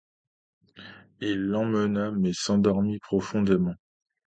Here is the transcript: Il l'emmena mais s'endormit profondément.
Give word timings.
Il 1.19 1.43
l'emmena 1.49 2.09
mais 2.09 2.33
s'endormit 2.33 2.97
profondément. 2.97 3.75